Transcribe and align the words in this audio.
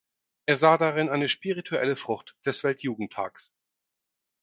Er 0.47 0.55
sah 0.55 0.79
darin 0.79 1.09
eine 1.09 1.29
spirituelle 1.29 1.95
Frucht 1.95 2.35
des 2.43 2.63
Weltjugendtags. 2.63 3.53